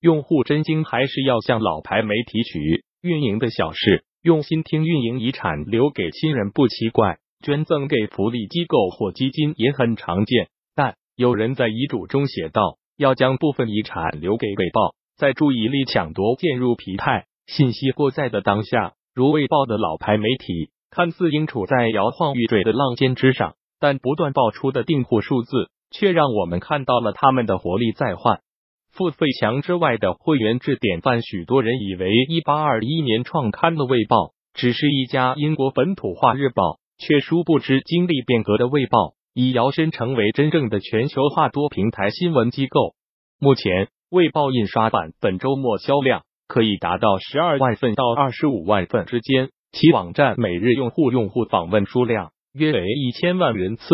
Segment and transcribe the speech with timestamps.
[0.00, 10.48] 用户真金还是要向老牌媒体取运营的小事，用心听运营遗产留给亲人不奇怪，捐赠给福利机构或基金也很常见。
[10.74, 25.70] 但有人在遗嘱中写道，要将部分遗产留给卫报，在注意力抢夺渐入疲态、信息过载的当下，如卫报的老牌媒体，看似应处在摇晃欲坠的浪尖之上，但不断爆出的订户数字。
[25.90, 28.40] 却让我们看到了他们的活力在换。
[28.98, 34.16] 付费墙之外的会员制典范，许多人以为一八二一年创刊的《卫报》
[34.54, 38.98] 只是一家英国本土化日报，却殊不知经历变革的《卫报》
[39.34, 42.96] 已摇身成为真正的全球化多平台新闻机构。
[43.38, 53.84] 目前，《卫报》印刷版本周末销量可以达到十二万份到二十五万份之间，其网站每日用户用户访问数量约为一千万人次。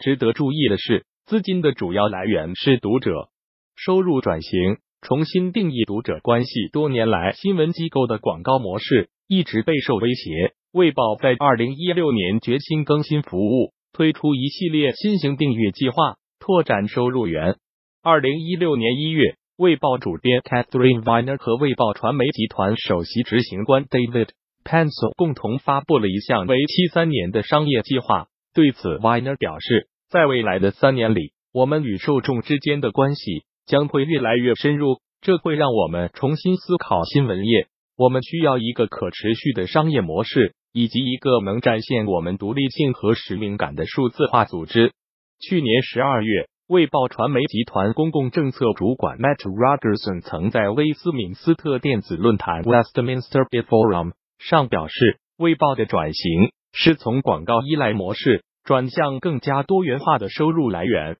[0.00, 1.06] 值得注意的是。
[1.24, 3.28] 资金的主要来源是读者
[3.74, 6.68] 收入转型，重新定义读者关系。
[6.72, 10.54] 多年来，新闻机构的广告模式一直备受威胁。
[10.72, 17.56] 卫报在二零一六年决心更新服务，推出一系列新型订阅计划，拓展收入源。
[18.02, 24.28] 二零一六年一月，卫报主编 Catherine Viner 和卫报传媒集团首席执行官 David
[24.64, 28.28] Pencil 共同发布了一项为期三年的商业计划。
[28.54, 29.88] 对此，Viner 表示。
[30.10, 37.68] 在未来的三年里，我们与受众之间的关系将会越来越深入，这会让我们重新思考新闻业。
[37.96, 44.92] 我们需要一个可持续的商业模式，以及一个能展现我们独立性和使命感的数字化组织。
[45.40, 58.44] 去年十二月，卫报传媒集团公共政策主管 Matt Rogerson 曾在威斯敏斯特电子论坛 Westminster Forum 上表示，卫报的转型是从广告依赖模式。
[58.64, 61.16] 转向更加多元化的收入来源。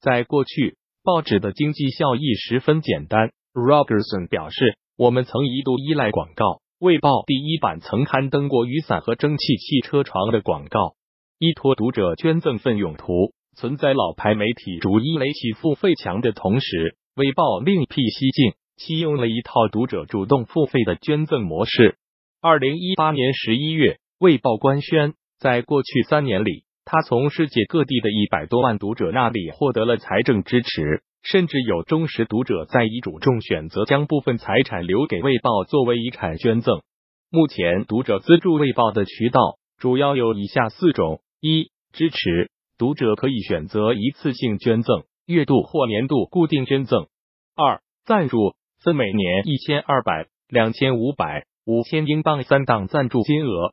[0.00, 3.30] 在过去，报纸的经济效益十分简单。
[3.54, 10.96] Robertson 表示：“我们曾一度依赖广告，卫报第一版曾刊登过雨伞和蒸汽汽车床的广告。
[11.38, 21.98] 依托读者捐赠奋勇图，存在老牌媒体逐一垒起付费墙的同时，卫报另辟蹊径，启用了一套读者主动付费的捐赠模式。
[22.42, 26.64] 二零一八年十一月，卫报官宣，在过去三年里。
[26.88, 36.82] 他从世界各地的一百多万读者那里获得了财政支持，甚至有忠实读者在遗嘱中选择将部分财产留给《卫报》作为遗产捐赠。
[37.28, 47.08] 目前，读者资助《卫报》的渠道主要有以下四种：一、支持读者可以选择一次性捐赠、月度或年度固定捐赠；
[47.56, 53.72] 二、赞助分每年一千二百、两千五百、五千英镑三档赞助金额；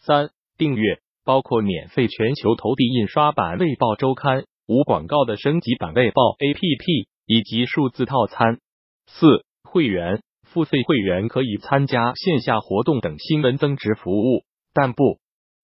[0.00, 1.03] 三、订阅。
[1.24, 6.56] 包括免费全球投递印刷版《卫报周刊》、无广告的升级版《卫报 APP》
[7.26, 8.58] 以及数字套餐。
[9.06, 15.18] 四、会员付费会员可以参加线下活动等新闻增值服务，但不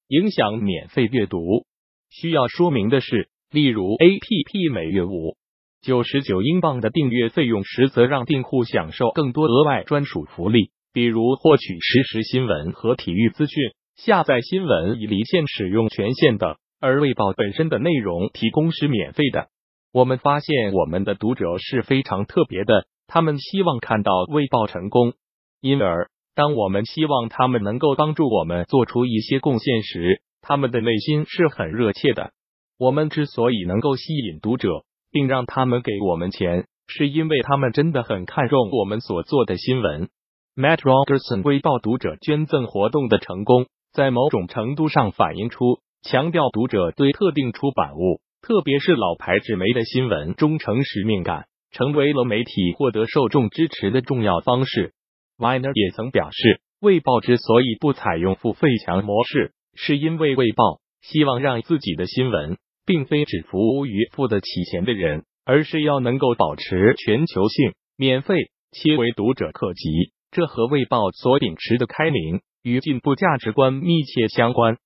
[0.08, 1.64] 影响免费阅读。
[2.08, 5.36] 需要说明的是，例如 APP 每月五
[5.82, 13.72] 九十九英镑的订阅费用，实则让订户享受更多额外专属福利，比如获取实时新闻和体育资讯。
[14.06, 19.48] 下载新闻以离线使用权限的，而卫报本身的内容提供是免费的。
[19.92, 25.12] 我们发现我们的读者是非常特别的，他们希望看到卫报成功，
[25.60, 32.32] 因而当我们希望他们能够帮助我们做出一些贡献时，他们的内心是很热切的。
[32.78, 40.08] 我们之所以能够吸引读者，并让他们给我们钱，是因为他们真的很看重我们所做的新闻。
[40.56, 43.66] Matt Rogerson 卫报读者捐赠活动的成功。
[43.92, 54.92] 在某种程度上反映出强调读者对特定出版物，特别是老牌纸媒的新闻忠诚使命感，成为了媒体获得受众支持的重要方式。
[55.38, 68.36] Weiner 也曾表示，卫报之所以不采用付费墙模式，是因为卫报希望让自己的新闻并非只服务于付得起钱的人，而是要能够保持全球性、免费
[68.70, 70.12] 且为读者可及。
[70.30, 72.40] 这和卫报所秉持的开明。
[72.62, 74.76] 与进步价值观密切相关。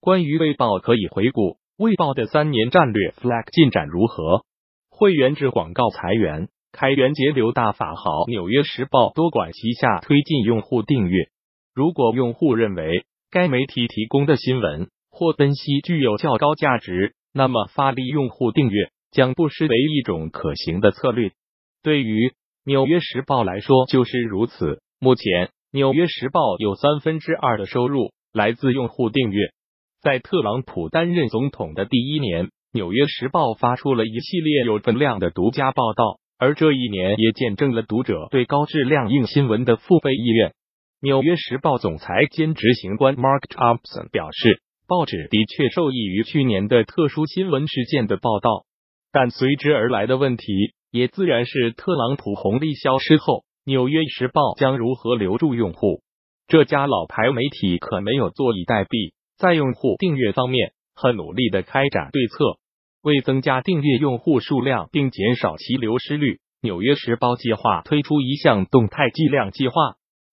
[0.00, 4.44] 关于卫报，可以回顾卫报的三年战略 flag 进展如何？
[4.90, 8.26] 会员制广告裁员，开源节流大法好。
[8.28, 11.28] 纽约时报多管齐下推进用户订阅。
[11.74, 21.32] 如果用户认为该媒体提供的新闻或分析具有较高价值，那么发力用户订阅将不失为一种可行的策略。
[21.82, 22.32] 对于
[22.64, 24.80] 纽约时报来说就是如此。
[25.00, 25.50] 目前。
[25.74, 29.48] 纽约时报有三分之二的收入来自用户订阅。
[30.00, 40.52] 在特朗普担任总统的第一年，纽约时报发出了一系列有分量的独家报道，而这一年也见证了读者对高质量硬新闻的付费意愿。
[41.00, 48.64] 纽约时报总裁兼执行官 Mark Thompson 表示，报纸的确受益于去年的特殊新闻事件的报道，
[49.10, 50.44] 但随之而来的问题
[50.92, 56.02] 也自然是特朗普红利消失后，纽约时报将如何留住用户。
[56.46, 62.58] 这家老牌媒体可没有坐以待毙，在用户订阅方面很努力的开展对策，
[63.02, 69.74] 为增加订阅用户数量并减少其流失率，纽约时报计划推出一项动态计量计划。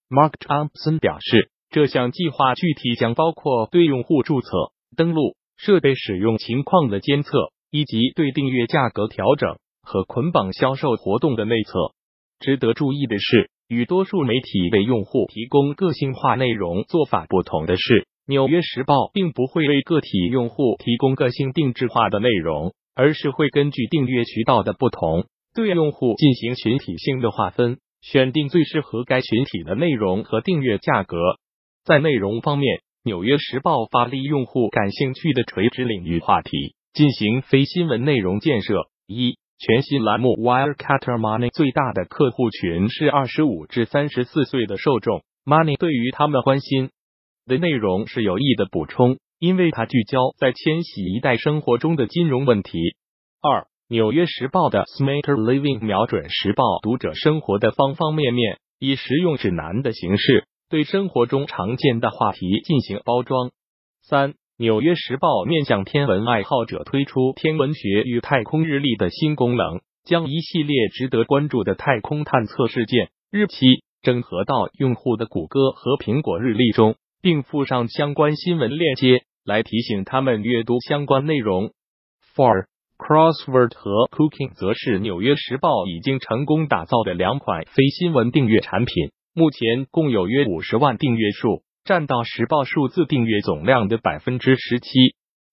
[0.10, 4.50] Mark Thompson 表示，这项计划具体将包括对用户注册、
[4.98, 7.32] 登录、设备使用情况的监测，
[7.70, 11.94] 以及对订阅价格调整和捆绑销售活动的内测。
[12.42, 27.78] 值得注意的是，与多数媒体为用户提供个性化内容做法不同的是，《纽约时报》并不会为个体用户提供个性定制化的内容，而是会根据订阅渠道的不同，对用户进行群体性的划分。
[28.02, 31.18] 选定最适合该群体的内容和订阅价格。
[31.86, 36.50] 在内容方面，《纽约时报》发力用户感兴趣的垂直领域话题，
[36.94, 38.88] 进行非新闻内容建设。
[39.06, 45.22] 一、全新栏目 Wire Cuter Money 最大的客户群是二十五至三十四岁的受众。
[45.46, 46.90] Money 对于他们关心
[47.46, 52.80] 的内容是有益的补充，因为它聚焦在千禧一代生活中的金融问题。
[53.42, 53.68] 二。
[53.88, 63.52] 纽约时报的 Smarter Living 瞄准时报读者生活的方方面面，以实用指南的形式对生活中常见的话题进行包装。
[64.02, 81.72] 三，纽约时报面向天文爱好者推出天文学与太空日历的新功能，将一系列值得关注的太空探测事件日期整合到用户的谷歌和苹果日历中，并附上相关新闻链接，来提醒他们阅读相关内容。
[82.36, 82.66] for。
[83.02, 94.88] Crossword 和 Cooking 则是纽约时报已经成功打造的两款非新闻订阅产品，目前共有约五十万订阅数，占到时报数字订阅总量的百分之十七。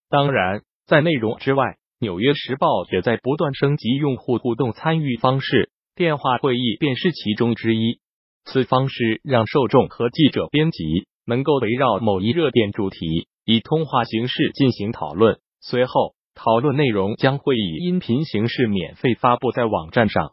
[0.09, 7.99] 当然，在内容之外，纽约时报也在不断升级用户互动参与方式，电话会议便是其中之一。
[8.45, 16.15] 此方式让受众和记者、编辑能够围绕某一热点主题，以通话形式进行讨论，随后。
[16.41, 20.31] 讨论内容将会以音频形式免费发布在网站上。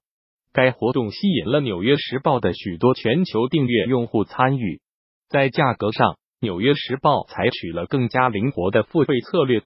[0.53, 4.81] 该活动吸引了《纽约时报》的许多全球订阅用户参与。
[5.29, 9.63] 在价格上，《纽约时报》采取了更加灵活的付费策略，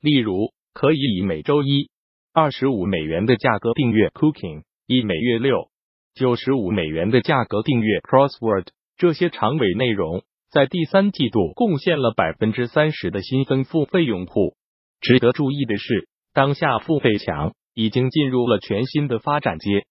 [0.00, 1.88] 例如可以以每周一
[2.32, 5.68] 二十五美元的价格订阅 Cooking，以每月六
[6.14, 8.66] 九十五美元的价格订阅 Crossword。
[8.96, 14.56] 这些长尾内容在第三季度贡献了百分之三十的新增付费用户。
[15.00, 19.84] 值得注意的是，当下付费墙已经进入了全新的发展阶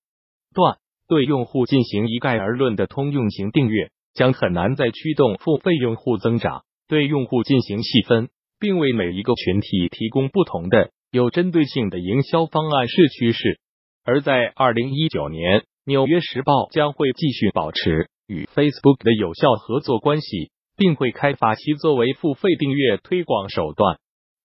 [0.54, 0.78] 段。
[1.08, 6.64] 对用户进行一概而论的通用型订阅，将很难再驱动付费用户增长。
[6.88, 8.30] 对用户进行细分，
[8.60, 13.60] 并为每一个群体提供不同的、有针对性的营销方案是趋势。
[14.04, 23.98] 而在二零一九年，《纽约时报》将会继续保持与 Facebook 的有效合作关系，并会开发其作为付费订阅推广手段。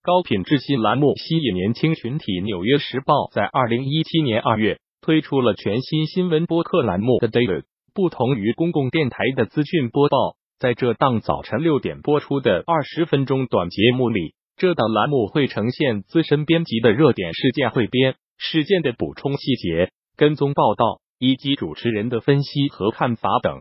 [0.02, 2.40] 高品质新栏目吸引年轻群体。
[2.40, 7.64] 纽约时报在二零一七年二月推出了全新新闻播客栏目 The Daily。
[7.94, 23.60] 不同于公共电台的资讯播报，在这档早晨六点播出的二十分钟短节目里，这档栏目会呈现资深编辑的热点事件汇编、事件的补充细节、跟踪报道以及主持人的分析和看法等。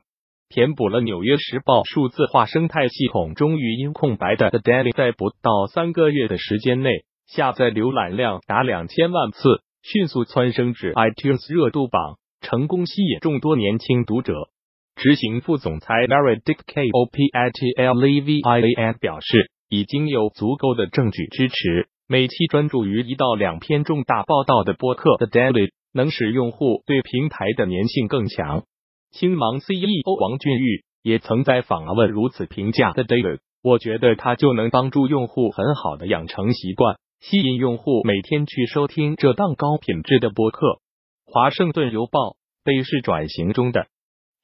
[0.50, 6.89] 填补了《纽约时报》数字化生态系统中语音空白的 The Daily，在不到三个月的时间内，
[7.27, 14.34] 下载浏览量达两千万次，迅速蹿升至 iTunes 热度榜，成功吸引众多年轻读者。
[14.96, 25.27] 执行副总裁 Mary Dick K O P I T L E V I A N 表示，已经有足够的证据支持，每期专注于一到两篇重大报道的播客 The
[25.27, 28.63] Daily，能使用户对平台的粘性更强。
[29.12, 40.79] 青芒 CEO 王俊玉也曾在访问如此评价的 David，我觉得他就能帮助用户很好的养成习惯，吸引用户每天去收听这档高品质的播客。
[41.29, 43.88] 华盛顿邮报被是转型中的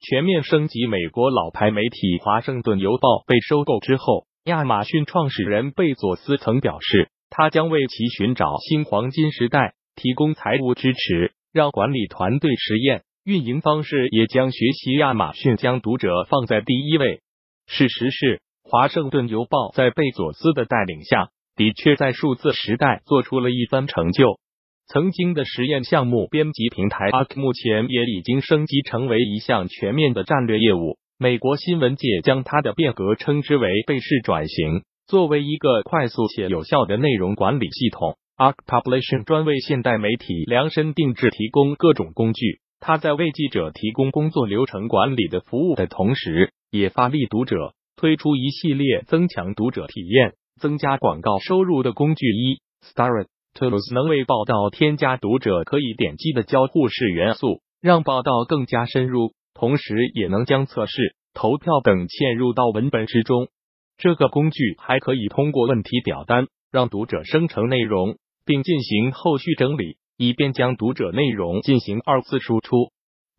[0.00, 0.86] 全面升级。
[0.86, 13.02] 美国老牌媒体华盛顿邮报被收购之后，亚马逊创始人贝佐斯曾表示，他将为其寻找新黄金时代提供财务支持，让管理团队实验。
[13.24, 17.22] 运营方式也将学习亚马逊将读者放在第一位。
[17.66, 24.38] 事实是，华盛顿邮报在贝佐斯的带领下，的确在数字时代做出了一番成就。
[24.86, 30.98] 曾经的实验项目编辑平台 ARK 目前也已经升级成为一项全面的战略业务。
[31.18, 34.82] 美国新闻界将它的变革称之为“被试转型”。
[35.08, 42.60] 作为一个快速且有效的内容管理系统，ARK Publishing 专为现代媒体量身定制提供各种工具。
[42.78, 52.26] 它在为记者提供工作流程管理的服务的同时，也发力读者，推出一系列增强读者体验、增加广告收入的工具。
[52.26, 53.30] 一 s t a r r t。
[53.54, 63.46] Tools 能为报道添加读者可以点击的交互式元素，让报道更加深入，同时也能将测试、投票等嵌入到文本之中。
[63.96, 72.90] 这个工具还可以通过问题表单让读者生成内容，并进行后续整理，以便将读者内容进行二次输出。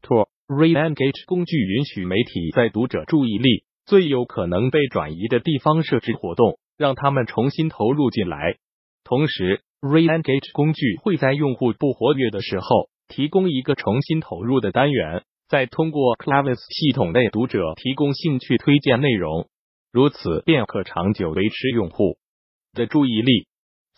[0.02, 8.56] Tool Reengage 工具允许媒体在读者注意力最有可能被转移的地方设置活动，让他们重新投入进来，
[9.04, 9.65] 同时。
[9.82, 19.48] Reengage 工具会在用户不活跃的时候提供一个重新投入的单元，再通过 Clavis 系统内读者提供兴趣推荐内容，
[19.92, 22.18] 如此便可长久维持用户
[22.74, 23.48] 的注意力。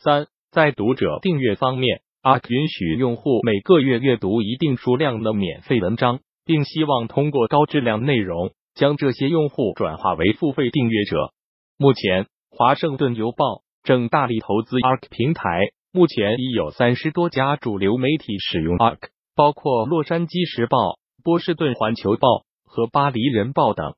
[0.03, 11.31] 三，在读者订阅方面，Ark 允许用户每个月阅读一定数量的免费文章，并希望通过高质量内容将这些用户转化为付费订阅者。
[11.77, 15.61] 目前，华盛顿邮报正大力投资 Ark 平台。
[15.93, 18.97] 目前已有三十多家主流媒体使用 Ark，
[19.33, 20.77] 包括《洛杉矶时报》、
[21.23, 22.27] 《波士顿环球报》
[22.65, 23.93] 和《巴黎人报》等。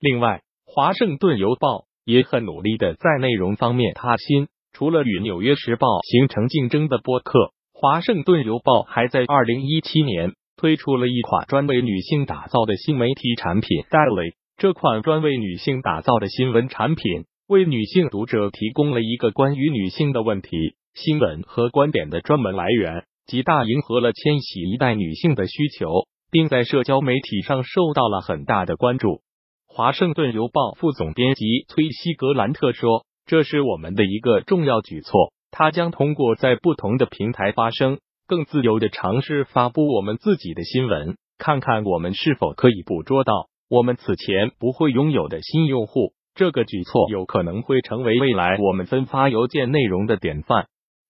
[0.00, 1.68] 另外，《华盛顿邮报》
[2.06, 4.48] 也很努力的在内容方面踏新。
[4.72, 7.38] 除了与《纽约时报》形成竞争的播客，
[7.74, 14.32] 《华盛顿邮报》还在二零一七年推出了一款专为女性打造的新媒体产品 Daily。
[14.56, 20.48] 这款专为女性打造的新闻产品，为女性读者提供了一个关于女性的问题。
[20.94, 25.90] 新闻和观点的专门来源，极大迎合了千禧一代女性的需求，
[26.30, 29.20] 并在社交媒体上受到了很大的关注。
[29.66, 46.14] 华盛顿邮报副总编辑崔西格兰特说：“这是我们的一个重要举措，他将通过在不同的平台发声，更自由的尝试发布我们自己的新闻，看看我们是否可以捕捉到我们此前不会拥有的新用户。
[46.34, 50.66] 这个举措有可能会成为未来我们分发邮件内容的典范。”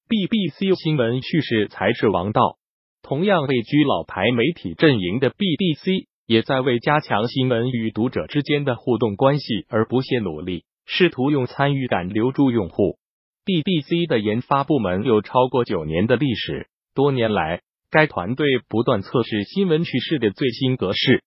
[0.09, 2.59] BBC 新闻叙事才是王道。
[3.03, 12.99] 同样位居老牌媒体阵营的 BBC，也在为加强新闻与读者之间的互动关系而不懈努力，试图用参与感留住用户。
[13.45, 21.23] BBC 的研发部门有超过九年的历史，多年来，该团队不断测试新闻叙事的最新格式，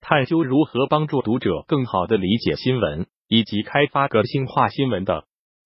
[0.00, 5.22] 探究如何帮助读者更好的理解新闻，以及开发个性化新闻等。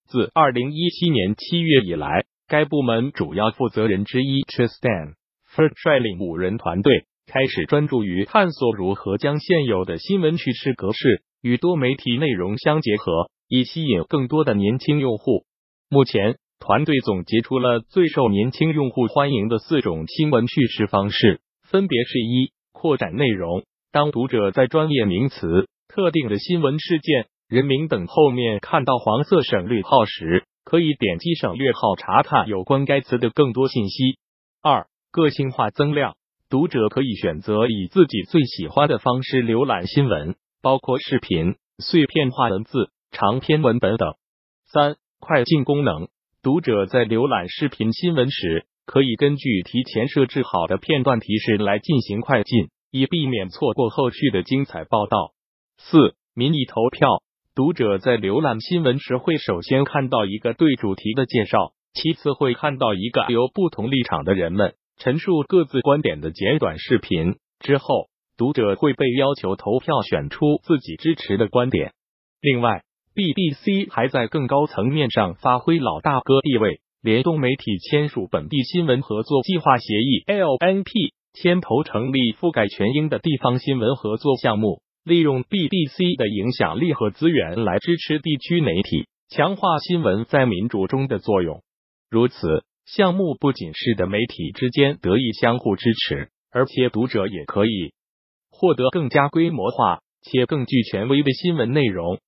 [0.09, 2.25] 自二零一七年七月以来。
[2.51, 5.15] 该部门主要负责人之一 Tristan
[5.47, 15.45] f e r 率领五人团队，开始专注于探索如何将现有的新闻叙事格式与多媒体内容相结合，以吸引更多的年轻用户。
[15.89, 23.63] 目前，团队总结出了最受年轻用户欢迎的四种新闻叙事方式，分别是：一、扩展内容，
[23.93, 30.45] 当读者在专业名词、特定的新闻事件、人名等后面看到黄色省略号时。
[30.63, 34.19] 可以点击省略号查看有关该词的更多信息。
[34.63, 36.15] 二、个性化增量，
[36.49, 44.15] 读者可以选择以自己最喜欢的方式浏览新闻，包括视频、碎片化文字、长篇文本等。
[44.71, 46.07] 三、快进功能，
[46.41, 55.33] 读者在浏览视频新闻时，可以根据提前设置好的片段提示来进行快进，以避免错过后续的精彩报道。
[55.79, 57.23] 四、民意投票。
[57.61, 67.35] 读者在浏览新闻时，会首先看到一个对主题的介绍，其次会看到一个由不同立场的人们陈述各自观点的简短视频。
[67.59, 68.07] 之后，
[68.39, 71.93] 读者会被要求投票选出自己支持的观点。
[72.41, 72.83] 另外
[73.15, 84.81] ，BBC 还在更高层面上发挥老大哥地位，联动媒体签署本地新闻合作计划协议 （LNP），牵头成立覆盖全英的地方新闻合作项目。
[85.05, 91.63] 利用 BBC 的影响力和资源来支持地区媒体，强化新闻在民主中的作用。
[92.11, 97.93] 如此，项目不仅是的媒体之间得以相互支持，而且读者也可以
[98.51, 102.19] 获得更加规模化且更具权威的新闻内容。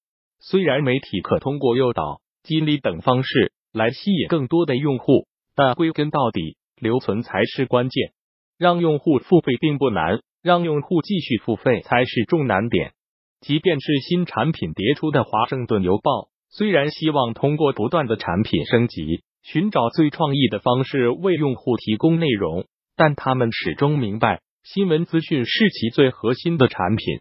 [0.41, 8.12] 虽然媒体可通过诱导、激励等方式来吸引更多的用户，但归根到底，留存才是关键。
[8.59, 10.21] 让用户付费并不难。
[10.42, 12.92] 让用户继续付费才是重难点。
[13.40, 27.20] 即便是新产品迭出的华盛顿邮报，虽然希望通过不断的产品升级，寻找最创意的方式为用户提供内容，但他们始终明白，新闻资讯是其最核心的产品。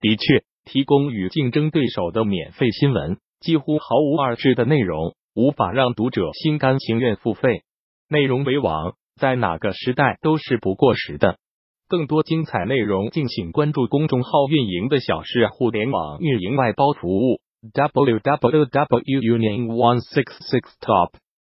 [0.00, 7.62] 的确，提供与竞争对手的免费新闻，几乎毫无二致的内容，无法让读者心甘情愿付费。
[8.08, 11.38] 内容为王，在哪个时代都是不过时的。
[11.90, 17.40] 更多精彩内容敬请关注公众号运营的小事互联网运营外包服务。
[17.74, 21.10] www unit one six six top